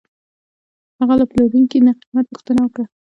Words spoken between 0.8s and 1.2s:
هغه